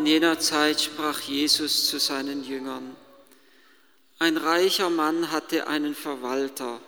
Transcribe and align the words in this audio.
in 0.00 0.06
jener 0.06 0.38
Zeit 0.38 0.80
sprach 0.80 1.20
Jesus 1.20 1.86
zu 1.86 2.00
seinen 2.00 2.42
Jüngern, 2.42 2.96
ein 4.18 4.38
reicher 4.38 4.88
Mann 4.88 5.30
hatte 5.30 5.66
einen 5.66 5.94
Verwalter. 5.94 6.80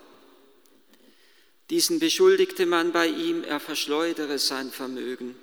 Diesen 1.69 1.99
beschuldigte 1.99 2.65
man 2.65 2.91
bei 2.91 3.05
ihm, 3.05 3.43
er 3.43 3.59
verschleudere 3.59 4.39
sein 4.39 4.71
Vermögen. 4.71 5.35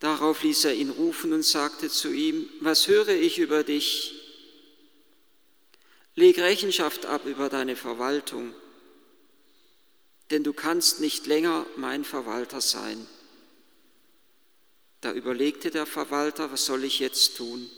Darauf 0.00 0.42
ließ 0.42 0.64
er 0.64 0.74
ihn 0.74 0.90
rufen 0.90 1.32
und 1.32 1.44
sagte 1.44 1.88
zu 1.88 2.12
ihm, 2.12 2.48
was 2.58 2.88
höre 2.88 3.10
ich 3.10 3.38
über 3.38 3.62
dich? 3.62 4.12
Leg 6.16 6.40
Rechenschaft 6.40 7.06
ab 7.06 7.26
über 7.26 7.48
deine 7.48 7.76
Verwaltung, 7.76 8.52
denn 10.32 10.42
du 10.42 10.52
kannst 10.52 10.98
nicht 10.98 11.28
länger 11.28 11.64
mein 11.76 12.02
Verwalter 12.02 12.60
sein. 12.60 13.06
Da 15.00 15.12
überlegte 15.12 15.70
der 15.70 15.86
Verwalter, 15.86 16.50
was 16.50 16.66
soll 16.66 16.84
ich 16.84 16.98
jetzt 16.98 17.36
tun? 17.36 17.70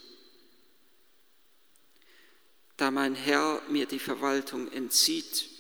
Da 2.77 2.91
mein 2.91 3.15
Herr 3.15 3.61
mir 3.69 3.87
die 3.87 3.99
Verwaltung 3.99 4.73
entzieht, 4.73 5.51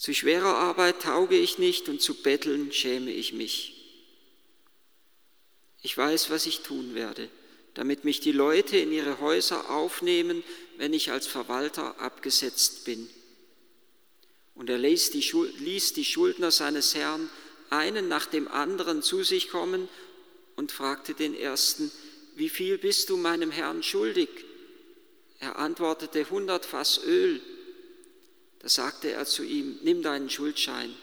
zu 0.00 0.14
schwerer 0.14 0.56
Arbeit 0.56 1.02
tauge 1.02 1.36
ich 1.36 1.58
nicht 1.58 1.90
und 1.90 2.00
zu 2.00 2.22
betteln 2.22 2.72
schäme 2.72 3.10
ich 3.10 3.34
mich. 3.34 3.76
Ich 5.82 5.94
weiß, 5.94 6.30
was 6.30 6.46
ich 6.46 6.60
tun 6.60 6.94
werde, 6.94 7.28
damit 7.74 8.04
mich 8.04 8.20
die 8.20 8.32
Leute 8.32 8.78
in 8.78 8.92
ihre 8.92 9.20
Häuser 9.20 9.68
aufnehmen, 9.68 10.42
wenn 10.78 10.94
ich 10.94 11.10
als 11.10 11.26
Verwalter 11.26 12.00
abgesetzt 12.00 12.86
bin. 12.86 13.10
Und 14.54 14.70
er 14.70 14.78
ließ 14.78 15.10
die, 15.10 16.04
Schuldner 16.04 16.50
seines 16.50 16.94
Herrn 16.94 17.28
einen 17.70 18.08
nach 18.08 18.26
dem 18.26 18.48
anderen 18.48 19.02
zu 19.02 19.22
sich 19.22 19.50
kommen 19.50 19.88
und 20.56 20.72
fragte 20.72 21.14
den 21.14 21.34
ersten, 21.34 21.90
wie 22.36 22.48
viel 22.48 22.78
bist 22.78 23.10
du 23.10 23.16
meinem 23.16 23.50
Herrn 23.50 23.82
schuldig? 23.82 24.28
Er 25.38 25.58
antwortete, 25.58 26.28
hundert 26.28 26.66
Fass 26.66 27.00
Öl. 27.04 27.40
Da 28.60 28.68
sagte 28.68 29.10
er 29.10 29.24
zu 29.24 29.42
ihm, 29.42 29.78
nimm 29.82 30.02
deinen 30.02 30.28
Schuldschein, 30.28 30.94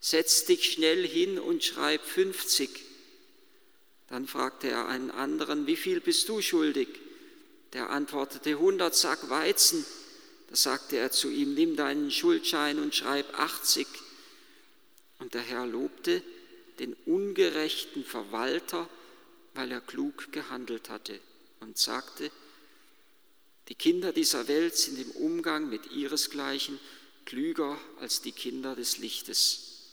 setz 0.00 0.44
dich 0.44 0.72
schnell 0.72 1.06
hin 1.06 1.38
und 1.38 1.64
schreib 1.64 2.04
50. 2.04 2.70
Dann 4.08 4.26
fragte 4.26 4.68
er 4.68 4.86
einen 4.86 5.10
anderen, 5.10 5.66
wie 5.66 5.76
viel 5.76 6.00
bist 6.00 6.28
du 6.28 6.40
schuldig? 6.40 6.88
Der 7.72 7.90
antwortete, 7.90 8.50
100 8.50 8.94
Sack 8.94 9.30
Weizen. 9.30 9.84
Da 10.50 10.56
sagte 10.56 10.98
er 10.98 11.10
zu 11.10 11.30
ihm, 11.30 11.54
nimm 11.54 11.76
deinen 11.76 12.10
Schuldschein 12.10 12.78
und 12.78 12.94
schreib 12.94 13.38
80. 13.38 13.86
Und 15.22 15.34
der 15.34 15.42
Herr 15.42 15.66
lobte 15.66 16.20
den 16.80 16.94
ungerechten 17.06 18.04
Verwalter, 18.04 18.88
weil 19.54 19.70
er 19.70 19.80
klug 19.80 20.32
gehandelt 20.32 20.90
hatte 20.90 21.20
und 21.60 21.78
sagte, 21.78 22.28
die 23.68 23.76
Kinder 23.76 24.12
dieser 24.12 24.48
Welt 24.48 24.76
sind 24.76 24.98
im 24.98 25.12
Umgang 25.12 25.68
mit 25.68 25.92
ihresgleichen 25.92 26.80
klüger 27.24 27.78
als 28.00 28.22
die 28.22 28.32
Kinder 28.32 28.74
des 28.74 28.98
Lichtes. 28.98 29.92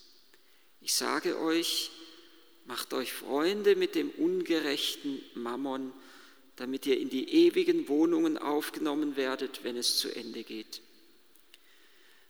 Ich 0.81 0.95
sage 0.95 1.39
euch, 1.39 1.91
macht 2.65 2.91
euch 2.95 3.13
Freunde 3.13 3.75
mit 3.75 3.93
dem 3.93 4.09
ungerechten 4.09 5.21
Mammon, 5.35 5.93
damit 6.55 6.87
ihr 6.87 6.99
in 6.99 7.11
die 7.11 7.45
ewigen 7.45 7.87
Wohnungen 7.87 8.39
aufgenommen 8.39 9.15
werdet, 9.15 9.63
wenn 9.63 9.77
es 9.77 9.97
zu 9.97 10.09
Ende 10.09 10.43
geht. 10.43 10.81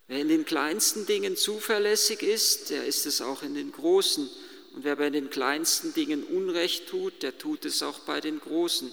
Wer 0.09 0.21
in 0.21 0.27
den 0.27 0.43
kleinsten 0.43 1.05
Dingen 1.05 1.37
zuverlässig 1.37 2.23
ist, 2.23 2.71
der 2.71 2.87
ist 2.87 3.05
es 3.05 3.21
auch 3.21 3.43
in 3.43 3.53
den 3.53 3.71
großen. 3.71 4.27
Und 4.73 4.83
wer 4.83 4.95
bei 4.95 5.11
den 5.11 5.29
kleinsten 5.29 5.93
Dingen 5.93 6.23
Unrecht 6.23 6.87
tut, 6.87 7.21
der 7.21 7.37
tut 7.37 7.63
es 7.63 7.83
auch 7.83 7.99
bei 7.99 8.19
den 8.19 8.39
großen. 8.39 8.91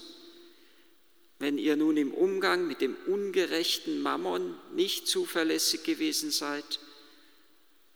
Wenn 1.38 1.56
ihr 1.56 1.76
nun 1.76 1.96
im 1.96 2.12
Umgang 2.12 2.66
mit 2.66 2.82
dem 2.82 2.94
ungerechten 3.06 4.02
Mammon 4.02 4.58
nicht 4.74 5.08
zuverlässig 5.08 5.84
gewesen 5.84 6.30
seid, 6.30 6.80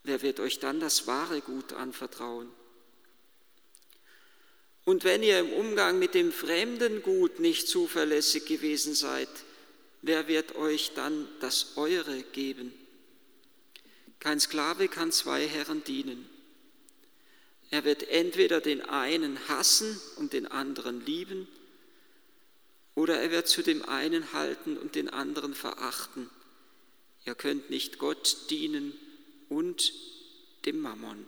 wer 0.03 0.22
wird 0.22 0.41
euch 0.41 0.59
dann 0.59 0.80
das 0.80 1.06
wahre 1.06 1.42
Gut 1.42 1.75
anvertrauen? 1.75 2.48
Und 4.86 5.04
wenn 5.04 5.22
ihr 5.22 5.41
im 5.41 5.53
Umgang 5.53 5.98
mit 5.98 6.14
dem 6.14 6.32
fremden 6.32 7.03
Gut 7.03 7.38
nicht 7.38 7.69
zuverlässig 7.69 8.47
gewesen 8.47 8.94
seid, 8.94 9.28
wer 10.00 10.26
wird 10.26 10.56
euch 10.56 10.92
dann 10.94 11.28
das 11.41 11.76
Eure 11.76 12.22
geben? 12.32 12.79
Kein 14.20 14.38
Sklave 14.38 14.88
kann 14.88 15.12
zwei 15.12 15.47
Herren 15.47 15.82
dienen. 15.84 16.28
Er 17.70 17.84
wird 17.84 18.08
entweder 18.08 18.60
den 18.60 18.82
einen 18.82 19.38
hassen 19.48 20.00
und 20.16 20.32
den 20.32 20.47
anderen 20.47 21.04
lieben, 21.04 21.48
oder 22.94 23.20
er 23.20 23.30
wird 23.30 23.48
zu 23.48 23.62
dem 23.62 23.84
einen 23.84 24.32
halten 24.32 24.76
und 24.76 24.94
den 24.94 25.09
anderen 25.09 25.54
verachten. 25.54 26.28
Ihr 27.25 27.34
könnt 27.34 27.70
nicht 27.70 27.98
Gott 27.98 28.50
dienen 28.50 28.92
und 29.48 29.92
dem 30.66 30.80
Mammon. 30.80 31.26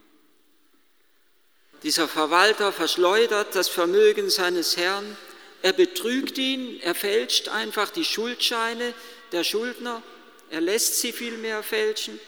Dieser 1.83 2.09
Verwalter 2.09 2.73
verschleudert 2.73 3.55
das 3.55 3.69
Vermögen 3.69 4.31
seines 4.31 4.77
Herrn, 4.77 5.17
er 5.63 5.73
betrügt 5.73 6.39
ihn, 6.39 6.81
er 6.81 6.95
fälscht 6.95 7.49
einfach 7.49 7.91
die 7.91 8.05
Schuldscheine 8.05 8.95
der 9.31 9.45
Schuldner, 9.45 10.03
er 10.51 10.61
lässt 10.61 11.01
sie 11.01 11.13
vielmehr 11.13 11.63
fälschen, 11.63 12.19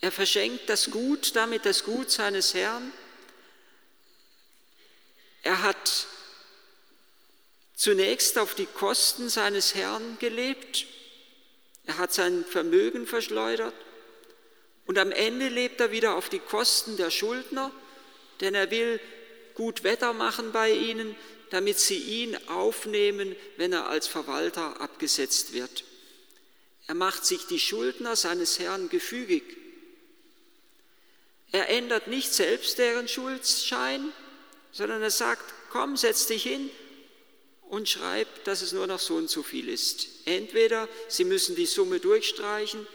er 0.00 0.12
verschenkt 0.12 0.68
das 0.68 0.90
Gut, 0.90 1.34
damit 1.36 1.64
das 1.64 1.84
Gut 1.84 2.10
seines 2.10 2.54
Herrn. 2.54 2.92
Er 5.42 5.62
hat 5.62 6.06
zunächst 7.74 8.38
auf 8.38 8.54
die 8.54 8.66
Kosten 8.66 9.28
seines 9.28 9.74
Herrn 9.74 10.18
gelebt, 10.18 10.86
er 11.86 11.98
hat 11.98 12.12
sein 12.12 12.44
Vermögen 12.44 13.06
verschleudert 13.06 13.74
und 14.86 14.98
am 14.98 15.12
Ende 15.12 15.48
lebt 15.48 15.80
er 15.80 15.90
wieder 15.90 16.14
auf 16.16 16.28
die 16.28 16.38
Kosten 16.38 16.96
der 16.96 17.10
Schuldner, 17.10 17.70
denn 18.40 18.54
er 18.54 18.70
will 18.70 19.00
gut 19.54 19.84
Wetter 19.84 20.12
machen 20.12 20.50
bei 20.52 20.70
ihnen, 20.70 21.14
damit 21.50 21.78
sie 21.78 21.98
ihn 21.98 22.36
aufnehmen, 22.48 23.36
wenn 23.56 23.72
er 23.72 23.86
als 23.86 24.06
Verwalter 24.06 24.80
abgesetzt 24.80 25.52
wird. 25.52 25.84
Er 26.86 26.94
macht 26.94 27.26
sich 27.26 27.46
die 27.46 27.60
Schuldner 27.60 28.16
seines 28.16 28.58
Herrn 28.58 28.88
gefügig. 28.88 29.57
Er 31.52 31.68
ändert 31.70 32.08
nicht 32.08 32.32
selbst 32.32 32.78
deren 32.78 33.08
Schuldschein, 33.08 34.12
sondern 34.72 35.02
er 35.02 35.10
sagt, 35.10 35.54
komm, 35.70 35.96
setz 35.96 36.26
dich 36.26 36.42
hin, 36.42 36.70
und 37.68 37.88
schreibt, 37.88 38.46
dass 38.46 38.62
es 38.62 38.72
nur 38.72 38.86
noch 38.86 38.98
so 38.98 39.14
und 39.16 39.28
so 39.28 39.42
viel 39.42 39.68
ist. 39.68 40.08
Entweder 40.24 40.88
Sie 41.08 41.24
müssen 41.24 41.54
die 41.54 41.66
Summe 41.66 42.00
durchstreichen 42.00 42.86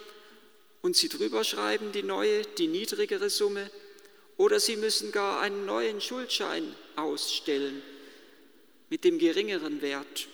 und 0.81 0.95
sie 0.95 1.09
drüber 1.09 1.43
schreiben, 1.43 1.91
die 1.91 2.03
neue, 2.03 2.41
die 2.41 2.67
niedrigere 2.67 3.29
Summe, 3.29 3.69
oder 4.35 4.59
Sie 4.59 4.75
müssen 4.75 5.11
gar 5.11 5.41
einen 5.41 5.67
neuen 5.67 6.01
Schuldschein 6.01 6.75
ausstellen 6.95 7.83
mit 8.89 9.03
dem 9.03 9.19
geringeren 9.19 9.81
Wert. 9.81 10.27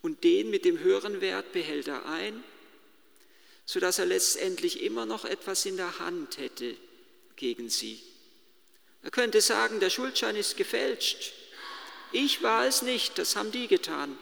Und 0.00 0.22
den 0.22 0.50
mit 0.50 0.64
dem 0.64 0.78
höheren 0.78 1.20
Wert 1.20 1.52
behält 1.52 1.88
er 1.88 2.06
ein, 2.06 2.44
sodass 3.64 3.98
er 3.98 4.06
letztendlich 4.06 4.82
immer 4.82 5.06
noch 5.06 5.24
etwas 5.24 5.66
in 5.66 5.76
der 5.76 5.98
Hand 5.98 6.38
hätte 6.38 6.76
gegen 7.36 7.68
Sie. 7.68 8.00
Er 9.02 9.10
könnte 9.10 9.40
sagen, 9.40 9.80
der 9.80 9.90
Schuldschein 9.90 10.36
ist 10.36 10.56
gefälscht, 10.56 11.32
ich 12.12 12.42
war 12.42 12.66
es 12.66 12.82
nicht, 12.82 13.18
das 13.18 13.36
haben 13.36 13.52
die 13.52 13.66
getan. 13.66 14.16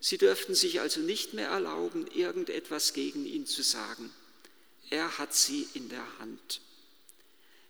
Sie 0.00 0.18
dürften 0.18 0.54
sich 0.54 0.80
also 0.80 1.00
nicht 1.00 1.34
mehr 1.34 1.48
erlauben, 1.48 2.06
irgendetwas 2.08 2.92
gegen 2.92 3.24
ihn 3.26 3.46
zu 3.46 3.62
sagen. 3.62 4.12
Er 4.90 5.18
hat 5.18 5.34
sie 5.34 5.66
in 5.74 5.88
der 5.88 6.18
Hand. 6.18 6.60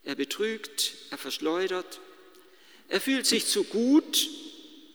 Er 0.02 0.14
betrügt, 0.14 0.94
er 1.10 1.18
verschleudert, 1.18 2.00
er 2.88 3.00
fühlt 3.00 3.26
sich 3.26 3.46
zu 3.46 3.64
gut, 3.64 4.28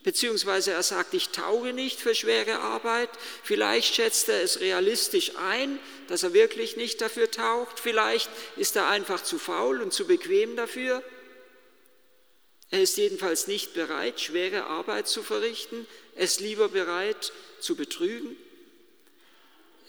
beziehungsweise 0.02 0.72
er 0.72 0.82
sagt, 0.82 1.14
ich 1.14 1.30
tauge 1.30 1.72
nicht 1.72 2.00
für 2.00 2.14
schwere 2.14 2.58
Arbeit. 2.58 3.10
Vielleicht 3.42 3.94
schätzt 3.94 4.28
er 4.28 4.42
es 4.42 4.60
realistisch 4.60 5.36
ein, 5.36 5.78
dass 6.08 6.22
er 6.22 6.32
wirklich 6.32 6.76
nicht 6.76 7.00
dafür 7.00 7.30
taugt. 7.30 7.80
Vielleicht 7.80 8.30
ist 8.56 8.76
er 8.76 8.88
einfach 8.88 9.22
zu 9.22 9.38
faul 9.38 9.80
und 9.82 9.92
zu 9.92 10.06
bequem 10.06 10.56
dafür. 10.56 11.02
Er 12.70 12.82
ist 12.82 12.96
jedenfalls 12.96 13.48
nicht 13.48 13.74
bereit, 13.74 14.20
schwere 14.20 14.64
Arbeit 14.64 15.08
zu 15.08 15.22
verrichten, 15.22 15.86
er 16.14 16.24
ist 16.24 16.40
lieber 16.40 16.68
bereit 16.68 17.32
zu 17.58 17.74
betrügen. 17.74 18.36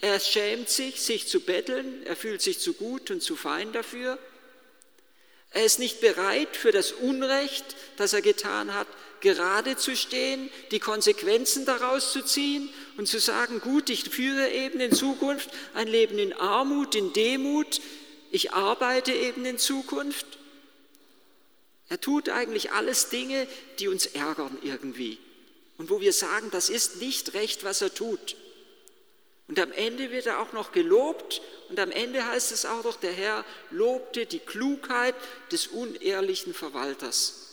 Er 0.01 0.19
schämt 0.19 0.67
sich, 0.67 0.99
sich 0.99 1.27
zu 1.27 1.41
betteln, 1.41 2.03
er 2.05 2.15
fühlt 2.15 2.41
sich 2.41 2.57
zu 2.57 2.73
gut 2.73 3.11
und 3.11 3.21
zu 3.21 3.35
fein 3.35 3.71
dafür. 3.71 4.17
Er 5.51 5.65
ist 5.65 5.80
nicht 5.80 6.00
bereit, 6.00 6.56
für 6.56 6.71
das 6.71 6.92
Unrecht, 6.94 7.75
das 7.98 8.13
er 8.13 8.21
getan 8.21 8.74
hat, 8.74 8.88
gerade 9.19 9.75
zu 9.77 9.95
stehen, 9.95 10.50
die 10.71 10.80
Konsequenzen 10.80 11.65
daraus 11.65 12.12
zu 12.12 12.24
ziehen 12.24 12.69
und 12.98 13.07
zu 13.07 13.19
sagen, 13.19 13.59
gut, 13.59 13.89
ich 13.89 14.09
führe 14.09 14.50
eben 14.50 14.80
in 14.80 14.94
Zukunft 14.94 15.50
ein 15.74 15.88
Leben 15.88 16.18
in 16.18 16.33
Armut, 16.33 16.95
in 16.95 17.13
Demut, 17.13 17.81
ich 18.31 18.53
arbeite 18.53 19.12
eben 19.12 19.45
in 19.45 19.57
Zukunft. 19.57 20.25
Er 21.89 22.00
tut 22.00 22.30
eigentlich 22.30 22.71
alles 22.71 23.09
Dinge, 23.09 23.45
die 23.80 23.89
uns 23.89 24.06
ärgern 24.06 24.57
irgendwie 24.63 25.19
und 25.77 25.89
wo 25.89 26.00
wir 26.00 26.13
sagen, 26.13 26.50
das 26.51 26.69
ist 26.69 27.01
nicht 27.01 27.33
recht, 27.33 27.63
was 27.63 27.81
er 27.81 27.94
tut. 27.94 28.36
Und 29.51 29.59
am 29.59 29.74
Ende 29.74 30.12
wird 30.12 30.27
er 30.27 30.39
auch 30.39 30.53
noch 30.53 30.71
gelobt 30.71 31.42
und 31.68 31.77
am 31.77 31.92
Ende 31.92 32.25
heißt 32.25 32.53
es 32.53 32.65
auch 32.65 32.86
noch, 32.86 32.95
der 32.95 33.12
Herr 33.12 33.44
lobte 33.69 34.25
die 34.25 34.39
Klugheit 34.39 35.13
des 35.51 35.68
unehrlichen 35.68 36.53
Verwalters. 36.53 37.50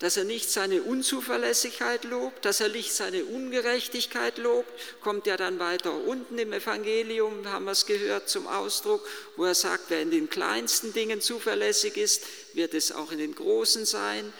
Dass 0.00 0.16
er 0.16 0.24
nicht 0.24 0.50
seine 0.50 0.82
Unzuverlässigkeit 0.82 2.02
lobt, 2.02 2.44
dass 2.44 2.60
er 2.60 2.68
nicht 2.68 2.92
seine 2.92 3.26
Ungerechtigkeit 3.26 4.38
lobt, 4.38 4.68
kommt 5.02 5.28
ja 5.28 5.36
dann 5.36 5.60
weiter 5.60 5.94
unten 5.94 6.36
im 6.36 6.52
Evangelium, 6.52 7.46
haben 7.46 7.66
wir 7.66 7.70
es 7.70 7.86
gehört, 7.86 8.28
zum 8.28 8.48
Ausdruck, 8.48 9.06
wo 9.36 9.44
er 9.44 9.54
sagt, 9.54 9.84
wer 9.90 10.02
in 10.02 10.10
den 10.10 10.28
kleinsten 10.28 10.94
Dingen 10.94 11.20
zuverlässig 11.20 11.96
ist, 11.96 12.24
wird 12.54 12.74
es 12.74 12.90
auch 12.90 13.12
in 13.12 13.18
den 13.18 13.36
großen 13.36 13.86
sein. 13.86 14.32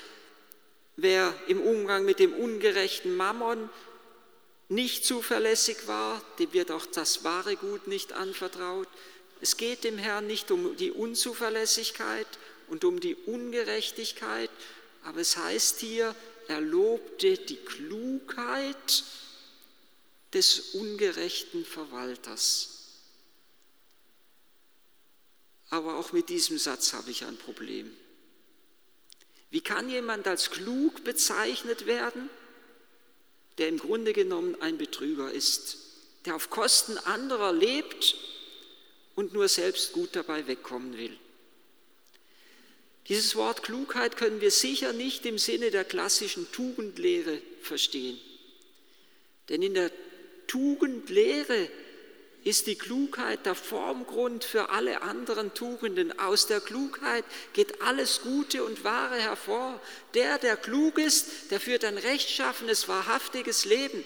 Wer 0.97 1.33
im 1.47 1.61
Umgang 1.61 2.05
mit 2.05 2.19
dem 2.19 2.33
ungerechten 2.33 3.15
Mammon 3.15 3.71
nicht 4.69 5.05
zuverlässig 5.05 5.87
war, 5.87 6.23
dem 6.39 6.53
wird 6.53 6.71
auch 6.71 6.87
das 6.87 7.25
wahre 7.25 7.57
Gut 7.57 7.87
nicht 7.87 8.13
anvertraut. 8.13 8.89
Es 9.41 9.57
geht 9.57 9.85
dem 9.85 9.99
Herrn 9.99 10.27
nicht 10.27 10.51
um 10.51 10.77
die 10.77 10.91
Unzuverlässigkeit 10.91 12.27
und 12.69 12.85
um 12.85 13.01
die 13.01 13.15
Ungerechtigkeit, 13.15 14.51
aber 15.05 15.21
es 15.21 15.37
heißt 15.37 15.81
hier, 15.81 16.15
er 16.49 16.61
lobte 16.61 17.39
die 17.39 17.57
Klugheit 17.57 19.05
des 20.33 20.75
ungerechten 20.75 21.65
Verwalters. 21.65 22.77
Aber 25.71 25.97
auch 25.97 26.13
mit 26.13 26.29
diesem 26.29 26.59
Satz 26.59 26.93
habe 26.93 27.11
ich 27.11 27.25
ein 27.25 27.37
Problem. 27.37 27.95
Wie 29.51 29.61
kann 29.61 29.89
jemand 29.89 30.27
als 30.27 30.51
klug 30.51 31.05
bezeichnet 31.05 31.87
werden? 31.87 32.29
Der 33.59 33.69
im 33.69 33.79
Grunde 33.79 34.13
genommen 34.13 34.61
ein 34.61 34.79
Betrüger 34.79 35.31
ist, 35.31 35.79
der 36.25 36.37
auf 36.37 36.51
Kosten 36.51 36.99
anderer 36.99 37.53
lebt 37.53 38.17
und 39.15 39.33
nur 39.33 39.49
selbst 39.49 39.93
gut 39.93 40.11
dabei 40.13 40.47
wegkommen 40.47 40.97
will. 40.97 41.17
Dieses 43.09 43.37
Wort 43.37 43.63
Klugheit 43.63 44.17
können 44.17 44.41
wir 44.41 44.51
sicher 44.51 44.93
nicht 44.93 45.25
im 45.27 45.39
Sinne 45.39 45.71
der 45.71 45.85
klassischen 45.85 46.51
Tugendlehre 46.51 47.41
verstehen. 47.63 48.19
Denn 49.49 49.63
in 49.63 49.75
der 49.75 49.93
Tugendlehre 50.49 51.69
ist 52.47 52.69
die 52.69 52.77
Klugheit 52.77 53.45
der 53.45 53.57
Formgrund 53.57 54.45
für 54.45 54.71
alle 54.71 55.03
anderen 55.03 55.53
Tugenden. 55.53 56.17
Aus 56.21 56.47
der 56.47 56.61
Klugheit 56.61 57.25
geht 57.55 57.83
alles 57.83 58.21
Gute 58.21 58.63
und 58.63 58.85
Wahre 58.85 59.17
hervor. 59.17 59.81
Der, 60.15 60.39
der 60.39 60.57
klug 60.57 60.97
ist, 60.97 61.51
der 61.51 61.59
führt 61.59 61.85
ein 61.85 61.99
rechtschaffenes, 61.99 62.87
wahrhaftiges 62.87 63.65
Leben. 63.65 64.05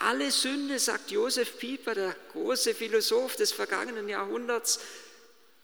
Alle 0.00 0.32
Sünde, 0.32 0.80
sagt 0.80 1.12
Josef 1.12 1.58
Pieper, 1.60 1.94
der 1.94 2.16
große 2.32 2.74
Philosoph 2.74 3.36
des 3.36 3.52
vergangenen 3.52 4.08
Jahrhunderts 4.08 4.80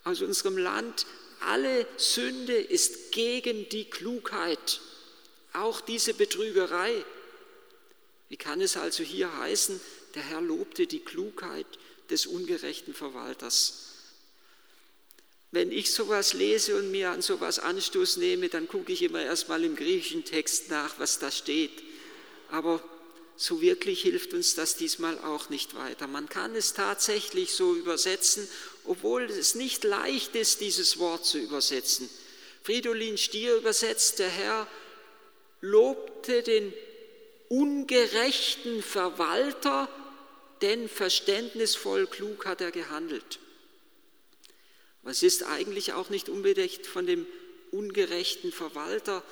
aus 0.04 0.22
unserem 0.22 0.58
Land, 0.58 1.06
alle 1.40 1.88
Sünde 1.96 2.54
ist 2.56 3.10
gegen 3.10 3.68
die 3.70 3.90
Klugheit, 3.90 4.80
auch 5.54 5.80
diese 5.80 6.14
Betrügerei. 6.14 7.04
Wie 8.28 8.36
kann 8.36 8.60
es 8.60 8.76
also 8.76 9.02
hier 9.02 9.36
heißen, 9.38 9.80
der 10.16 10.24
Herr 10.24 10.40
lobte 10.40 10.86
die 10.86 11.00
Klugheit 11.00 11.66
des 12.10 12.26
ungerechten 12.26 12.94
Verwalters. 12.94 13.92
Wenn 15.52 15.70
ich 15.70 15.92
sowas 15.92 16.32
lese 16.32 16.76
und 16.76 16.90
mir 16.90 17.10
an 17.10 17.22
sowas 17.22 17.58
Anstoß 17.58 18.16
nehme, 18.16 18.48
dann 18.48 18.66
gucke 18.66 18.92
ich 18.92 19.02
immer 19.02 19.22
erstmal 19.22 19.62
im 19.62 19.76
griechischen 19.76 20.24
Text 20.24 20.70
nach, 20.70 20.98
was 20.98 21.18
da 21.18 21.30
steht. 21.30 21.82
Aber 22.50 22.82
so 23.36 23.60
wirklich 23.60 24.02
hilft 24.02 24.32
uns 24.32 24.54
das 24.54 24.76
diesmal 24.76 25.18
auch 25.18 25.50
nicht 25.50 25.74
weiter. 25.74 26.06
Man 26.06 26.28
kann 26.28 26.54
es 26.54 26.72
tatsächlich 26.72 27.52
so 27.52 27.74
übersetzen, 27.74 28.48
obwohl 28.84 29.24
es 29.24 29.54
nicht 29.54 29.84
leicht 29.84 30.34
ist, 30.34 30.60
dieses 30.62 30.98
Wort 30.98 31.26
zu 31.26 31.38
übersetzen. 31.38 32.08
Fridolin 32.62 33.18
Stier 33.18 33.56
übersetzt, 33.56 34.18
der 34.18 34.30
Herr 34.30 34.66
lobte 35.60 36.42
den 36.42 36.72
ungerechten 37.48 38.82
Verwalter 38.82 39.88
denn 40.62 40.88
verständnisvoll 40.88 42.06
klug 42.06 42.46
hat 42.46 42.60
er 42.60 42.70
gehandelt. 42.70 43.38
Aber 45.02 45.10
es 45.10 45.22
ist 45.22 45.44
eigentlich 45.44 45.92
auch 45.92 46.10
nicht 46.10 46.28
unbedingt 46.28 46.86
von 46.86 47.06
dem 47.06 47.26
ungerechten 47.70 48.52
Verwalter, 48.52 49.22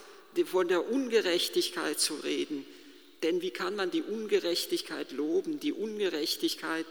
von 0.46 0.68
der 0.68 0.88
Ungerechtigkeit 0.90 2.00
zu 2.00 2.14
reden. 2.14 2.66
Denn 3.22 3.40
wie 3.40 3.50
kann 3.50 3.76
man 3.76 3.90
die 3.90 4.02
Ungerechtigkeit 4.02 5.12
loben? 5.12 5.60
Die 5.60 5.72
Ungerechtigkeit 5.72 6.86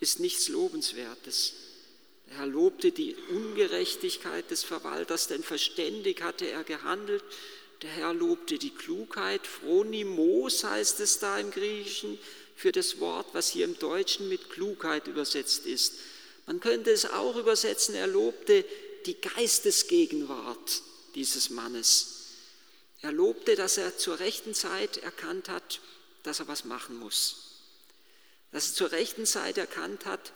ist 0.00 0.20
nichts 0.20 0.48
Lobenswertes. 0.48 1.54
Er 2.36 2.46
lobte 2.46 2.92
die 2.92 3.14
Ungerechtigkeit 3.30 4.50
des 4.50 4.64
Verwalters, 4.64 5.28
denn 5.28 5.42
verständig 5.42 6.22
hatte 6.22 6.50
er 6.50 6.64
gehandelt. 6.64 7.24
Der 7.82 7.90
Herr 7.90 8.12
lobte 8.12 8.58
die 8.58 8.74
Klugheit, 8.74 9.46
Phronimos 9.46 10.64
heißt 10.64 11.00
es 11.00 11.20
da 11.20 11.38
im 11.38 11.50
Griechischen, 11.50 12.18
für 12.58 12.72
das 12.72 12.98
Wort, 12.98 13.28
was 13.34 13.50
hier 13.50 13.64
im 13.64 13.78
Deutschen 13.78 14.28
mit 14.28 14.50
Klugheit 14.50 15.06
übersetzt 15.06 15.64
ist. 15.64 15.94
Man 16.46 16.58
könnte 16.58 16.90
es 16.90 17.04
auch 17.04 17.36
übersetzen, 17.36 17.94
er 17.94 18.08
lobte 18.08 18.64
die 19.06 19.14
Geistesgegenwart 19.14 20.82
dieses 21.14 21.50
Mannes. 21.50 22.32
Er 23.00 23.12
lobte, 23.12 23.54
dass 23.54 23.78
er 23.78 23.96
zur 23.96 24.18
rechten 24.18 24.54
Zeit 24.54 24.96
erkannt 24.96 25.48
hat, 25.48 25.80
dass 26.24 26.40
er 26.40 26.48
was 26.48 26.64
machen 26.64 26.98
muss. 26.98 27.60
Dass 28.50 28.70
er 28.70 28.74
zur 28.74 28.90
rechten 28.90 29.24
Zeit 29.24 29.56
erkannt 29.56 30.04
hat, 30.04 30.32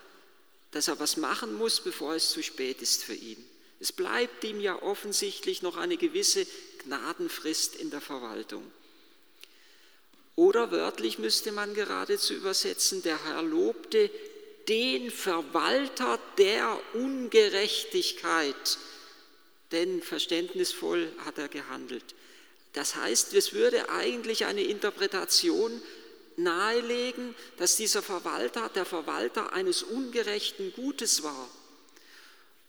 dass 0.71 0.87
er 0.87 1.01
was 1.01 1.17
machen 1.17 1.55
muss, 1.55 1.81
bevor 1.81 2.15
es 2.15 2.31
zu 2.31 2.41
spät 2.41 2.83
ist 2.83 3.03
für 3.03 3.15
ihn. 3.15 3.45
Es 3.81 3.91
bleibt 3.91 4.45
ihm 4.45 4.61
ja 4.61 4.81
offensichtlich 4.81 5.63
noch 5.63 5.77
eine 5.77 5.97
gewisse 5.97 6.47
Gnadenfrist 6.85 7.75
in 7.75 7.91
der 7.91 8.01
Verwaltung. 8.01 8.71
Oder 10.43 10.73
wörtlich 10.73 11.21
müsste 11.21 11.53
man 11.53 11.73
geradezu 11.73 12.35
übersetzen, 12.35 13.01
der 13.01 13.25
Herr 13.27 13.45
lobte 13.45 14.11
den 14.67 15.13
Verwalter 15.13 16.19
der 16.37 16.81
Ungerechtigkeit, 16.95 18.79
denn 19.71 20.03
verständnisvoll 20.03 21.13
hat 21.25 21.39
er 21.39 21.47
gehandelt. 21.47 22.17
Das 22.73 22.97
heißt, 22.97 23.35
es 23.35 23.53
würde 23.53 23.89
eigentlich 23.91 24.45
eine 24.45 24.65
Interpretation 24.65 25.81
nahelegen, 26.37 27.37
dass 27.59 27.77
dieser 27.77 28.03
Verwalter 28.03 28.69
der 28.69 28.85
Verwalter 28.85 29.53
eines 29.53 29.85
ungerechten 29.85 30.73
Gutes 30.73 31.23
war. 31.23 31.49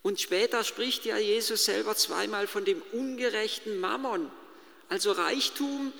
Und 0.03 0.21
später 0.21 0.63
spricht 0.63 1.05
ja 1.05 1.17
Jesus 1.17 1.65
selber 1.65 1.95
zweimal 1.95 2.45
von 2.45 2.65
dem 2.65 2.83
ungerechten 2.91 3.79
Mammon. 3.79 4.29
Also 4.89 5.11
Reichtum 5.13 5.91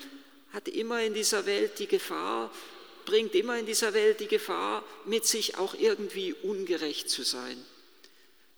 hat 0.54 0.68
immer 0.68 1.02
in 1.02 1.14
dieser 1.14 1.46
Welt 1.46 1.78
die 1.80 1.88
Gefahr, 1.88 2.50
bringt 3.04 3.34
immer 3.34 3.58
in 3.58 3.66
dieser 3.66 3.92
Welt 3.92 4.20
die 4.20 4.28
Gefahr 4.28 4.84
mit 5.04 5.26
sich, 5.26 5.58
auch 5.58 5.74
irgendwie 5.74 6.32
ungerecht 6.32 7.10
zu 7.10 7.24
sein. 7.24 7.62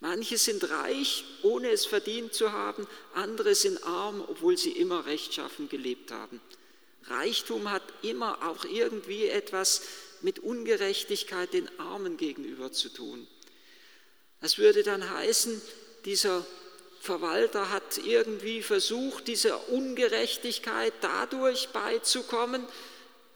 Manche 0.01 0.37
sind 0.37 0.69
reich, 0.69 1.25
ohne 1.43 1.71
es 1.71 1.87
verdient 1.87 2.35
zu 2.35 2.53
haben, 2.53 2.87
andere 3.15 3.55
sind 3.55 3.83
arm, 3.83 4.23
obwohl 4.29 4.59
sie 4.59 4.73
immer 4.73 5.07
rechtschaffen 5.07 5.71
gelebt 5.71 6.13
haben. 6.13 6.41
Reichtum 7.05 7.71
hat 7.71 7.83
immer 8.03 8.47
auch 8.47 8.67
irgendwie 8.67 9.27
etwas 9.29 9.83
mit 10.21 10.39
Ungerechtigkeit 10.39 11.55
den 11.55 11.69
Armen 11.81 12.19
gegenüber 12.19 12.73
zu 12.73 12.91
tun. 12.91 13.27
Das 14.43 14.59
würde 14.59 14.83
dann 14.83 15.09
heißen, 15.09 15.63
dieser 16.05 16.45
Verwalter 17.07 17.71
hat 17.71 17.99
irgendwie 18.05 18.63
versucht, 18.63 19.29
dieser 19.29 19.69
Ungerechtigkeit 19.71 20.93
dadurch 21.01 21.69
beizukommen, 21.69 22.63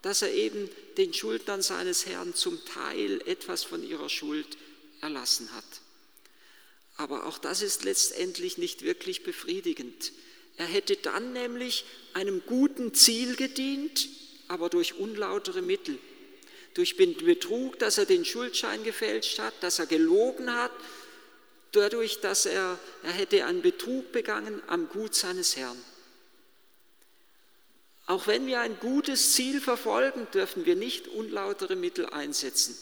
dass 0.02 0.22
er 0.22 0.32
eben 0.32 0.68
den 0.96 1.14
Schuldnern 1.14 1.62
seines 1.62 2.04
Herrn 2.06 2.34
zum 2.34 2.62
Teil 2.64 3.22
etwas 3.26 3.62
von 3.62 3.82
ihrer 3.82 4.08
Schuld 4.08 4.58
erlassen 5.00 5.50
hat. 5.54 5.64
Aber 6.96 7.26
auch 7.26 7.38
das 7.38 7.62
ist 7.62 7.84
letztendlich 7.84 8.58
nicht 8.58 8.82
wirklich 8.82 9.22
befriedigend. 9.22 10.12
Er 10.56 10.66
hätte 10.66 10.96
dann 10.96 11.32
nämlich 11.32 11.84
einem 12.12 12.42
guten 12.44 12.92
Ziel 12.92 13.36
gedient, 13.36 14.08
aber 14.48 14.68
durch 14.68 14.94
unlautere 14.94 15.62
Mittel. 15.62 15.98
Durch 16.74 16.96
Betrug, 16.96 17.78
dass 17.78 17.98
er 17.98 18.04
den 18.04 18.24
Schuldschein 18.24 18.82
gefälscht 18.84 19.38
hat, 19.38 19.54
dass 19.60 19.78
er 19.78 19.86
gelogen 19.86 20.52
hat, 20.54 20.72
dadurch, 21.72 22.20
dass 22.20 22.46
er, 22.46 22.78
er 23.02 23.12
hätte 23.12 23.44
einen 23.44 23.62
Betrug 23.62 24.12
begangen 24.12 24.62
am 24.66 24.88
Gut 24.88 25.14
seines 25.14 25.56
Herrn. 25.56 25.76
Auch 28.06 28.26
wenn 28.26 28.46
wir 28.46 28.60
ein 28.60 28.78
gutes 28.80 29.34
Ziel 29.34 29.60
verfolgen, 29.60 30.26
dürfen 30.34 30.66
wir 30.66 30.74
nicht 30.74 31.06
unlautere 31.06 31.76
Mittel 31.76 32.06
einsetzen. 32.06 32.76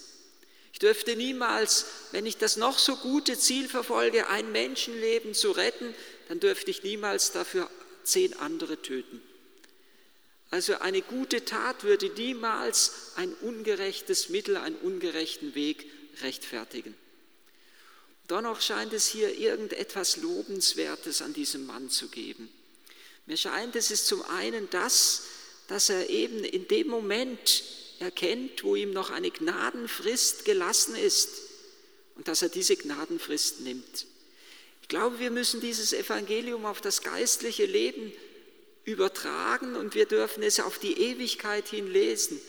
Ich 0.73 0.79
dürfte 0.79 1.17
niemals, 1.17 1.87
wenn 2.13 2.25
ich 2.25 2.37
das 2.37 2.57
noch 2.57 2.79
so 2.79 2.97
gute 2.97 3.39
Ziel 3.39 3.69
verfolge, 3.69 4.29
ein 4.29 4.53
Menschenleben 4.53 5.35
zu 5.35 5.51
retten, 5.51 5.95
dann 6.29 6.41
dürfte 6.41 6.71
ich 6.71 6.83
niemals 6.83 7.33
dafür 7.33 7.69
zehn 8.05 8.35
andere 8.39 8.81
töten. 8.81 9.21
Also 10.51 10.79
eine 10.79 11.03
gute 11.03 11.45
Tat 11.45 11.85
würde 11.85 12.09
niemals 12.11 13.13
ein 13.17 13.35
ungerechtes 13.43 14.31
Mittel, 14.31 14.57
einen 14.57 14.77
ungerechten 14.77 15.55
Weg 15.55 15.87
rechtfertigen. 16.23 16.95
Dennoch 18.29 18.61
scheint 18.61 18.93
es 18.93 19.09
hier 19.09 19.39
irgendetwas 19.39 20.19
Lobenswertes 20.19 21.23
an 21.23 21.33
diesem 21.33 21.67
Mann 21.67 21.89
zu 21.89 22.09
geben. 22.09 22.49
Mir 23.27 23.37
scheint, 23.37 23.75
es 23.77 23.91
ist 23.91 24.07
zum 24.07 24.23
einen 24.23 24.69
das, 24.71 25.23
dass 25.69 25.89
er 25.89 26.09
eben 26.11 26.45
in 26.45 26.69
dem 26.69 26.89
Moment 26.89 27.65
erkennt, 28.01 28.65
wo 28.65 28.77
ihm 28.77 28.93
noch 28.93 29.11
eine 29.11 29.31
Gnadenfrist 29.31 30.45
gelassen 30.45 30.95
ist 30.95 31.31
und 32.17 32.29
dass 32.29 32.43
er 32.43 32.49
diese 32.49 32.77
Gnadenfrist 32.77 33.61
nimmt. 33.61 34.07
Ich 34.83 34.89
glaube, 34.89 35.19
wir 35.19 35.31
müssen 35.31 35.61
dieses 35.61 35.93
Evangelium 35.93 36.65
auf 36.65 36.81
das 36.81 37.03
geistliche 37.03 37.67
Leben 37.67 38.13
übertragen 38.85 39.77
und 39.77 39.95
wir 39.95 40.07
dürfen 40.07 40.43
es 40.43 40.61
auf 40.61 40.79
die 40.79 40.99
Ewigkeit 40.99 41.69
hin 41.69 41.87
lesen, 41.87 42.41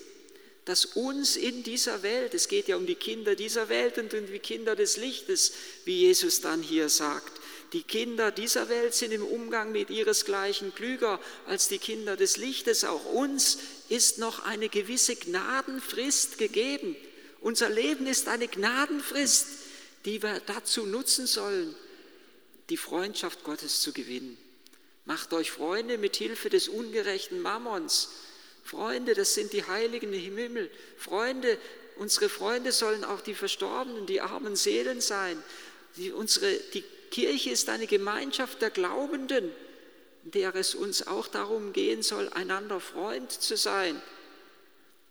dass 0.70 0.86
uns 0.86 1.36
in 1.36 1.64
dieser 1.64 2.04
Welt, 2.04 2.36
es 2.36 2.48
geht 2.48 2.68
ja 2.68 2.76
um 2.76 2.86
die 2.86 2.94
Kinder 2.94 3.34
dieser 3.34 3.70
Welt 3.70 3.98
und 3.98 4.14
um 4.14 4.28
die 4.28 4.38
Kinder 4.38 4.76
des 4.76 4.98
Lichtes, 4.98 5.52
wie 5.84 6.02
Jesus 6.02 6.42
dann 6.42 6.62
hier 6.62 6.90
sagt, 6.90 7.42
die 7.74 7.82
Kinder 7.82 8.30
dieser 8.30 8.70
Welt 8.70 8.94
sind 8.94 9.12
im 9.12 9.26
Umgang 9.26 9.72
mit 9.72 9.90
ihresgleichen 9.90 10.76
klüger 10.76 11.20
als 11.48 11.70
die 11.70 11.80
Kinder 11.80 12.16
des 12.16 12.38
Lichtes. 12.38 12.84
Auch 12.84 13.04
uns 13.06 13.58
ist 13.90 14.20
noch 14.20 14.46
eine 14.46 14.70
gewisse 14.70 15.16
Gnadenfrist 15.16 16.38
gegeben. 16.38 16.96
Unser 17.42 17.72
Leben 17.72 18.06
ist 18.06 18.28
eine 18.28 18.48
Gnadenfrist, 18.48 19.48
die 20.06 20.22
wir 20.22 20.40
dazu 20.46 20.86
nutzen 20.86 21.26
sollen, 21.26 21.74
die 22.70 22.78
Freundschaft 22.78 23.44
Gottes 23.44 23.82
zu 23.82 23.92
gewinnen. 23.92 24.38
Macht 25.06 25.34
euch 25.34 25.50
Freunde 25.50 25.98
mit 25.98 26.16
Hilfe 26.16 26.52
des 26.52 26.68
ungerechten 26.68 27.42
Mammons. 27.42 28.10
Freunde, 28.63 29.13
das 29.13 29.34
sind 29.34 29.54
die 29.54 29.63
Heiligen 29.63 30.13
im 30.13 30.38
Himmel. 30.38 30.70
Freunde, 30.98 31.58
unsere 31.98 32.30
Freunde 32.30 32.72
sollen 32.72 33.04
auch 33.04 33.22
die 33.22 33.36
Verstorbenen, 33.36 34.06
die 34.06 34.22
armen 34.22 34.56
Seelen 34.56 35.01
sein. 35.01 35.42
Die, 35.96 36.12
unsere, 36.12 36.54
die 36.74 36.84
Kirche 37.12 37.50
ist 37.51 37.70
eine 37.70 37.88
Gemeinschaft 37.88 38.62
der 38.62 38.70
Glaubenden, 38.70 39.51
in 40.25 40.32
der 40.32 40.56
es 40.56 40.75
uns 40.75 41.08
auch 41.08 41.28
darum 41.28 41.74
gehen 41.74 42.04
soll, 42.04 42.30
einander 42.30 42.80
Freund 42.80 43.32
zu 43.32 43.58
sein. 43.58 44.01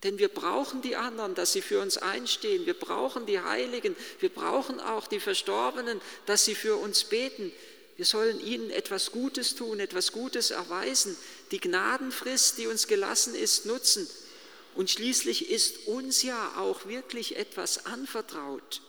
Denn 0.05 0.19
wir 0.19 0.29
brauchen 0.29 0.81
die 0.81 0.95
anderen, 0.95 1.35
dass 1.35 1.53
sie 1.53 1.63
für 1.63 1.81
uns 1.81 1.99
einstehen. 1.99 2.67
Wir 2.67 2.75
brauchen 2.75 3.27
die 3.27 3.41
Heiligen. 3.41 3.97
Wir 4.21 4.29
brauchen 4.29 4.79
auch 4.79 5.09
die 5.09 5.19
Verstorbenen, 5.19 6.01
dass 6.27 6.45
sie 6.45 6.55
für 6.55 6.77
uns 6.77 7.05
beten. 7.05 7.53
Wir 7.99 8.05
sollen 8.05 8.39
ihnen 8.41 8.71
etwas 8.71 9.11
Gutes 9.11 9.57
tun, 9.57 9.81
etwas 9.81 10.13
Gutes 10.13 10.53
erweisen, 10.53 11.17
die 11.51 11.59
Gnadenfrist, 11.59 12.57
die 12.57 12.69
uns 12.69 12.87
gelassen 12.87 13.35
ist, 13.35 13.67
nutzen. 13.67 14.09
Und 14.77 14.89
schließlich 14.89 15.51
ist 15.51 15.89
uns 15.89 16.23
ja 16.23 16.53
auch 16.59 16.87
wirklich 16.87 17.37
etwas 17.37 17.87
anvertraut. 17.87 18.83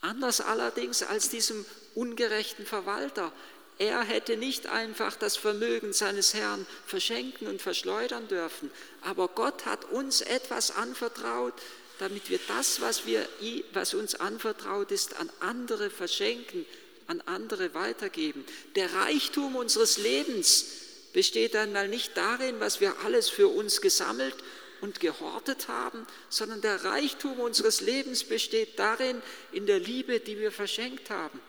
Anders 0.00 0.40
allerdings 0.40 1.02
als 1.02 1.28
diesem 1.28 1.66
ungerechten 1.96 2.66
Verwalter. 2.66 3.32
Er 3.78 4.04
hätte 4.04 4.36
nicht 4.36 4.68
einfach 4.68 5.16
das 5.16 5.36
Vermögen 5.36 5.92
seines 5.92 6.34
Herrn 6.34 6.68
verschenken 6.86 7.48
und 7.48 7.60
verschleudern 7.60 8.28
dürfen, 8.28 8.70
aber 9.00 9.26
Gott 9.26 9.66
hat 9.66 9.86
uns 9.86 10.20
etwas 10.20 10.70
anvertraut, 10.70 11.54
damit 11.98 12.30
wir 12.30 12.38
das, 12.46 12.80
was, 12.80 13.06
wir, 13.06 13.28
was 13.72 13.92
uns 13.94 14.14
anvertraut 14.14 14.92
ist, 14.92 15.16
an 15.16 15.28
andere 15.40 15.90
verschenken, 15.90 16.64
an 17.06 17.20
andere 17.22 17.74
weitergeben. 17.74 18.44
Der 18.76 18.92
Reichtum 18.92 19.56
unseres 19.56 19.98
Lebens 19.98 20.66
besteht 21.12 21.54
einmal 21.56 21.88
nicht 21.88 22.16
darin, 22.16 22.60
was 22.60 22.80
wir 22.80 22.98
alles 23.04 23.28
für 23.28 23.48
uns 23.48 23.80
gesammelt 23.80 24.34
und 24.80 25.00
gehortet 25.00 25.68
haben, 25.68 26.06
sondern 26.28 26.60
der 26.60 26.84
Reichtum 26.84 27.40
unseres 27.40 27.80
Lebens 27.80 28.24
besteht 28.24 28.78
darin, 28.78 29.22
in 29.52 29.66
der 29.66 29.78
Liebe, 29.78 30.20
die 30.20 30.38
wir 30.38 30.52
verschenkt 30.52 31.10
haben. 31.10 31.40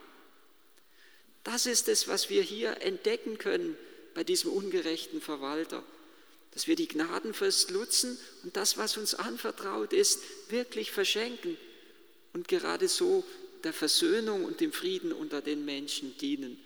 Das 1.44 1.66
ist 1.66 1.90
es, 1.90 2.08
was 2.08 2.30
wir 2.30 2.42
hier 2.42 2.82
entdecken 2.82 3.38
können 3.38 3.78
bei 4.14 4.24
diesem 4.24 4.52
ungerechten 4.52 5.22
Verwalter, 5.22 5.84
dass 6.52 6.68
wir 6.68 6.76
die 6.76 6.88
Gnadenfrist 6.88 7.72
nutzen 7.72 8.18
und 8.44 8.56
das, 8.56 8.78
was 8.78 8.98
uns 8.98 9.14
anvertraut 9.14 9.94
ist, 9.94 10.22
wirklich 10.50 10.92
verschenken 10.92 11.58
und 12.34 12.48
gerade 12.48 12.88
so 12.88 13.24
der 13.66 13.74
Versöhnung 13.74 14.46
und 14.46 14.62
dem 14.62 14.72
Frieden 14.72 15.12
unter 15.12 15.42
den 15.42 15.66
Menschen 15.66 16.18
dienen. 16.18 16.58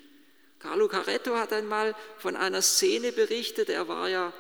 Carlo 0.60 0.88
Caretto 0.88 1.36
hat 1.36 1.54
einmal 1.54 1.96
von 2.18 2.36
einer 2.36 2.62
Szene 2.62 3.12
berichtet, 3.12 3.70
er 3.70 3.88
war 3.88 4.10
ja 4.10 4.34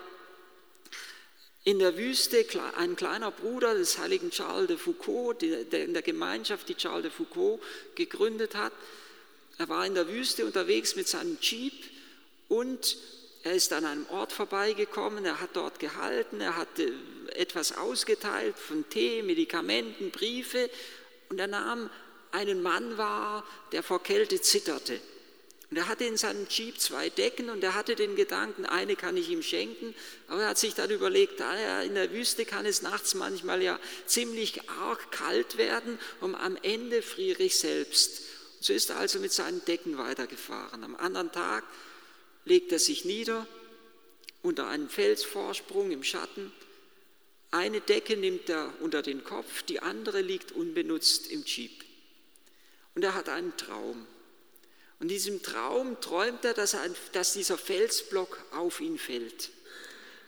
in 1.63 1.79
der 1.79 1.97
Wüste 1.97 2.45
ein 2.77 2.95
kleiner 2.95 3.31
Bruder 3.31 3.73
des 3.73 3.97
heiligen 3.97 4.29
Charles 4.29 4.67
de 4.67 4.77
Foucault, 4.77 5.41
der 5.41 5.85
in 5.85 5.93
der 5.93 6.01
Gemeinschaft, 6.01 6.67
die 6.69 6.75
Charles 6.75 7.03
de 7.03 7.11
Foucault 7.11 7.61
gegründet 7.95 8.55
hat, 8.55 8.73
er 9.57 9.67
war 9.67 9.85
in 9.85 9.93
der 9.93 10.07
Wüste 10.07 10.45
unterwegs 10.45 10.95
mit 10.95 11.07
seinem 11.07 11.37
Jeep 11.41 11.73
und 12.47 12.97
er 13.43 13.53
ist 13.53 13.71
an 13.71 13.85
einem 13.85 14.05
Ort 14.09 14.33
vorbeigekommen, 14.33 15.25
er 15.25 15.39
hat 15.39 15.51
dort 15.53 15.79
gehalten, 15.79 16.41
er 16.41 16.57
hat 16.57 16.67
etwas 17.35 17.77
ausgeteilt 17.77 18.57
von 18.57 18.87
Tee, 18.89 19.21
Medikamenten, 19.21 20.11
Briefe. 20.11 20.69
Und 21.29 21.39
er 21.39 21.47
nahm 21.47 21.89
einen 22.31 22.61
Mann 22.61 22.97
wahr, 22.97 23.45
der 23.71 23.83
vor 23.83 24.01
Kälte 24.03 24.41
zitterte. 24.41 24.99
Und 25.69 25.77
er 25.77 25.87
hatte 25.87 26.03
in 26.03 26.17
seinem 26.17 26.47
Jeep 26.49 26.79
zwei 26.79 27.09
Decken 27.09 27.49
und 27.51 27.63
er 27.63 27.75
hatte 27.75 27.95
den 27.95 28.15
Gedanken, 28.15 28.65
eine 28.65 28.95
kann 28.95 29.15
ich 29.17 29.29
ihm 29.29 29.43
schenken, 29.43 29.93
aber 30.27 30.41
er 30.41 30.49
hat 30.49 30.57
sich 30.57 30.73
dann 30.73 30.89
überlegt, 30.89 31.41
ah 31.41 31.81
in 31.83 31.93
der 31.93 32.11
Wüste 32.11 32.43
kann 32.45 32.65
es 32.65 32.81
nachts 32.81 33.13
manchmal 33.13 33.61
ja 33.61 33.79
ziemlich 34.07 34.67
arg 34.67 35.11
kalt 35.11 35.57
werden 35.57 35.99
und 36.21 36.33
am 36.33 36.57
Ende 36.63 37.03
friere 37.03 37.43
ich 37.43 37.59
selbst. 37.59 38.23
So 38.61 38.73
ist 38.73 38.89
er 38.89 38.97
also 38.97 39.19
mit 39.19 39.31
seinen 39.31 39.63
Decken 39.65 39.99
weitergefahren. 39.99 40.83
Am 40.83 40.95
anderen 40.95 41.31
Tag 41.31 41.63
legt 42.45 42.71
er 42.71 42.79
sich 42.79 43.05
nieder 43.05 43.45
unter 44.41 44.67
einem 44.67 44.89
Felsvorsprung 44.89 45.91
im 45.91 46.03
Schatten. 46.03 46.51
Eine 47.51 47.79
Decke 47.79 48.17
nimmt 48.17 48.49
er 48.49 48.73
unter 48.79 49.03
den 49.03 49.23
Kopf, 49.23 49.61
die 49.63 49.81
andere 49.81 50.21
liegt 50.21 50.51
unbenutzt 50.51 51.27
im 51.31 51.43
Jeep. 51.45 51.88
Und 52.99 53.05
er 53.05 53.15
hat 53.15 53.29
einen 53.29 53.55
Traum. 53.55 54.05
Und 54.99 55.03
in 55.03 55.07
diesem 55.07 55.41
Traum 55.41 56.01
träumt 56.01 56.43
er, 56.43 56.53
dass, 56.53 56.73
er, 56.73 56.93
dass 57.13 57.31
dieser 57.31 57.57
Felsblock 57.57 58.43
auf 58.51 58.81
ihn 58.81 58.97
fällt. 58.97 59.51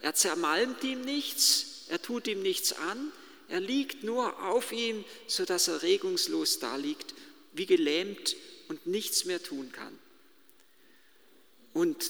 Er 0.01 0.15
zermalmt 0.15 0.81
ihm 0.85 1.01
nichts, 1.01 1.87
er 1.89 2.01
tut 2.01 2.27
ihm 2.27 2.41
nichts 2.41 2.71
an, 2.71 3.11
er 3.49 3.59
liegt 3.59 4.05
nur 4.05 4.41
auf 4.43 4.71
ihm, 4.71 5.03
sodass 5.27 5.67
er 5.67 5.81
regungslos 5.81 6.59
da 6.59 6.77
liegt 6.77 7.13
wie 7.51 7.65
gelähmt 7.65 8.37
und 8.69 8.87
nichts 8.87 9.25
mehr 9.25 9.43
tun 9.43 9.73
kann. 9.73 9.99
Und 11.73 12.09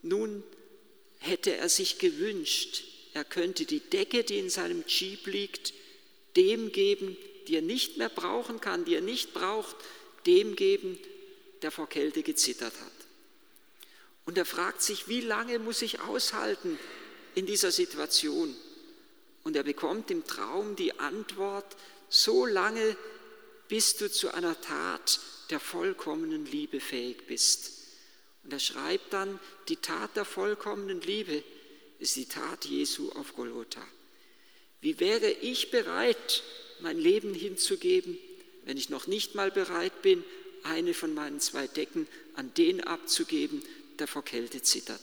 nun 0.00 0.42
hätte 1.18 1.54
er 1.54 1.68
sich 1.68 1.98
gewünscht, 1.98 2.84
er 3.12 3.24
könnte 3.24 3.66
die 3.66 3.80
Decke, 3.80 4.24
die 4.24 4.38
in 4.38 4.48
seinem 4.48 4.84
Jeep 4.86 5.26
liegt, 5.26 5.74
dem 6.34 6.72
geben, 6.72 7.14
die 7.48 7.56
er 7.56 7.62
nicht 7.62 7.96
mehr 7.96 8.08
brauchen 8.08 8.60
kann, 8.60 8.84
die 8.84 8.94
er 8.94 9.00
nicht 9.00 9.34
braucht, 9.34 9.76
dem 10.26 10.56
geben, 10.56 10.98
der 11.62 11.70
vor 11.70 11.88
Kälte 11.88 12.22
gezittert 12.22 12.74
hat. 12.80 12.92
Und 14.24 14.38
er 14.38 14.44
fragt 14.44 14.82
sich, 14.82 15.08
wie 15.08 15.20
lange 15.20 15.58
muss 15.58 15.82
ich 15.82 16.00
aushalten 16.00 16.78
in 17.34 17.46
dieser 17.46 17.72
Situation? 17.72 18.54
Und 19.44 19.56
er 19.56 19.64
bekommt 19.64 20.10
im 20.10 20.24
Traum 20.24 20.76
die 20.76 20.98
Antwort, 21.00 21.76
so 22.08 22.46
lange, 22.46 22.96
bis 23.68 23.96
du 23.96 24.10
zu 24.10 24.32
einer 24.32 24.60
Tat 24.60 25.18
der 25.50 25.58
vollkommenen 25.58 26.46
Liebe 26.46 26.78
fähig 26.78 27.26
bist. 27.26 27.72
Und 28.44 28.52
er 28.52 28.60
schreibt 28.60 29.12
dann, 29.12 29.40
die 29.68 29.76
Tat 29.76 30.16
der 30.16 30.24
vollkommenen 30.24 31.00
Liebe 31.00 31.42
ist 31.98 32.16
die 32.16 32.26
Tat 32.26 32.64
Jesu 32.64 33.10
auf 33.12 33.34
Golgotha. 33.34 33.82
Wie 34.80 34.98
wäre 34.98 35.30
ich 35.30 35.70
bereit, 35.70 36.42
mein 36.82 36.98
Leben 36.98 37.34
hinzugeben, 37.34 38.18
wenn 38.64 38.76
ich 38.76 38.90
noch 38.90 39.06
nicht 39.06 39.34
mal 39.34 39.50
bereit 39.50 40.02
bin, 40.02 40.22
eine 40.62 40.94
von 40.94 41.14
meinen 41.14 41.40
zwei 41.40 41.66
Decken 41.66 42.06
an 42.34 42.52
den 42.54 42.80
abzugeben, 42.82 43.62
der 43.98 44.06
vor 44.06 44.24
Kälte 44.24 44.62
zittert. 44.62 45.00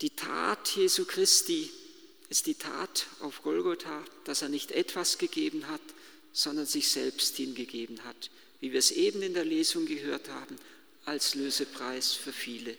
Die 0.00 0.10
Tat 0.10 0.68
Jesu 0.76 1.04
Christi 1.04 1.70
ist 2.28 2.46
die 2.46 2.54
Tat 2.54 3.06
auf 3.20 3.42
Golgotha, 3.42 4.04
dass 4.24 4.42
er 4.42 4.48
nicht 4.48 4.72
etwas 4.72 5.18
gegeben 5.18 5.68
hat, 5.68 5.80
sondern 6.32 6.66
sich 6.66 6.88
selbst 6.88 7.36
hingegeben 7.36 8.02
hat, 8.04 8.30
wie 8.60 8.72
wir 8.72 8.78
es 8.78 8.90
eben 8.90 9.22
in 9.22 9.34
der 9.34 9.44
Lesung 9.44 9.86
gehört 9.86 10.28
haben, 10.28 10.56
als 11.04 11.34
Lösepreis 11.34 12.12
für 12.12 12.32
viele. 12.32 12.76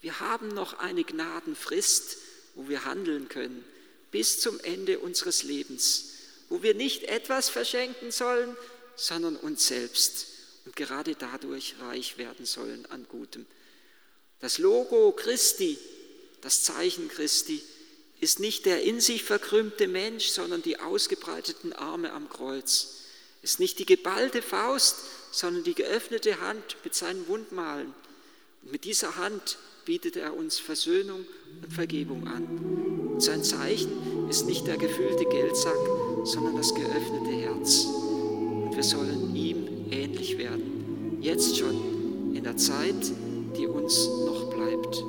Wir 0.00 0.20
haben 0.20 0.48
noch 0.48 0.78
eine 0.78 1.04
Gnadenfrist, 1.04 2.16
wo 2.54 2.68
wir 2.68 2.84
handeln 2.84 3.28
können, 3.28 3.64
bis 4.10 4.40
zum 4.40 4.60
Ende 4.60 4.98
unseres 4.98 5.42
Lebens. 5.42 6.06
wo 6.50 6.64
wir 6.64 6.74
nicht 6.74 7.04
etwas 7.04 7.48
verschenken 7.48 8.10
sollen, 8.10 8.56
sondern 8.96 9.36
uns 9.36 9.68
selbst 9.68 10.26
und 10.66 10.76
gerade 10.76 11.14
dadurch 11.14 11.76
reich 11.80 12.18
werden 12.18 12.44
sollen 12.44 12.86
an 12.86 13.06
Gutem. 13.08 13.46
Das 14.40 14.58
Logo 14.58 15.12
Christi, 15.12 15.78
das 16.40 16.64
Zeichen 16.64 17.08
Christi, 17.08 17.62
ist 18.20 18.40
nicht 18.40 18.66
der 18.66 18.82
in 18.82 19.00
sich 19.00 19.22
verkrümmte 19.22 19.86
Mensch, 19.88 20.26
sondern 20.26 20.60
die 20.60 20.78
ausgebreiteten 20.78 21.72
Arme 21.72 22.12
am 22.12 22.28
Kreuz. 22.28 22.96
Ist 23.42 23.60
nicht 23.60 23.78
die 23.78 23.86
geballte 23.86 24.42
Faust, 24.42 24.96
sondern 25.30 25.64
die 25.64 25.74
geöffnete 25.74 26.40
Hand 26.40 26.76
mit 26.84 26.94
seinen 26.94 27.26
Wundmalen. 27.28 27.94
Mit 28.62 28.84
dieser 28.84 29.16
Hand 29.16 29.58
bietet 29.86 30.16
er 30.16 30.36
uns 30.36 30.58
Versöhnung 30.58 31.24
und 31.62 31.72
Vergebung 31.72 32.26
an. 32.28 33.18
Sein 33.18 33.42
Zeichen 33.42 34.28
ist 34.28 34.46
nicht 34.46 34.66
der 34.66 34.76
gefüllte 34.76 35.24
Geldsack, 35.24 35.78
sondern 36.24 36.56
das 36.56 36.74
geöffnete 36.74 37.30
Herz. 37.30 37.86
Und 37.86 38.76
wir 38.76 38.82
sollen 38.82 39.34
ihm 39.34 39.90
ähnlich 39.90 40.36
werden, 40.36 41.18
jetzt 41.20 41.56
schon 41.56 42.34
in 42.34 42.44
der 42.44 42.56
Zeit, 42.58 43.12
die 43.56 43.66
uns 43.66 44.06
noch 44.06 44.50
bleibt. 44.50 45.04